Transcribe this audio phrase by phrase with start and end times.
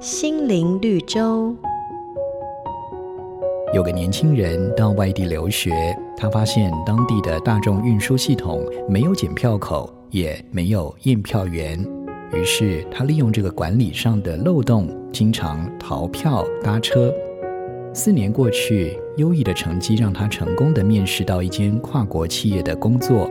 [0.00, 1.52] 心灵绿洲。
[3.74, 5.72] 有个年轻人到外地留学，
[6.16, 11.84] 他发现当地的大众运输系统没有检票口，也没有验票员。
[12.32, 17.12] 于是他利用这个管理上的漏洞，经常逃票搭车。
[17.92, 23.28] 四年过去，优异的成绩让他成功的面试到一间跨国企业的工作。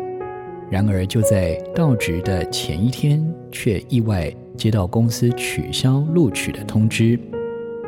[0.70, 7.18] 然而就在到职的前一天，却意外接到公司取消录取的通知。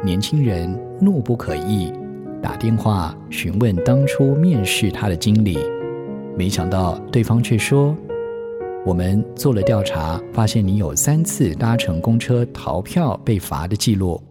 [0.04, 1.92] 年轻人怒不可遏。
[2.42, 5.58] 打电话询问当初面试他的经理，
[6.38, 7.94] 没想到对方却说
[8.86, 14.22] ：“我们做了调查，发现你有三次搭乘公车逃票被罚的记录。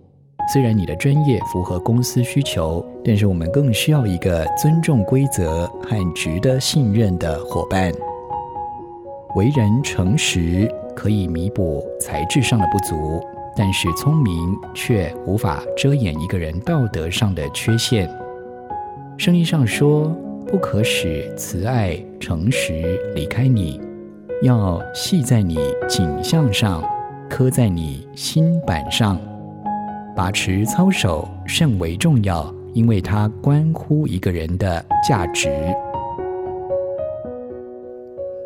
[0.51, 7.93] 虽然你的专业符合公司需求，但是我们更需要一个尊重规则和值得信任的伙伴。
[9.37, 10.67] 为人诚实
[10.99, 13.23] 可以弥补才智上的不足。”
[13.57, 18.09] 但是聪明却无法遮掩一个人道德上的缺陷。
[19.17, 20.15] 圣经上说
[20.47, 23.81] ：“不可使慈爱、诚实离开你，
[24.43, 26.85] 要系在你颈项上，
[27.29, 29.21] 刻在你心板上。
[30.15, 35.51] 把持操守甚为重要，因为它关乎一个人的价值。”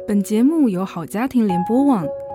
[0.08, 2.06] 本节目由好家庭联播网。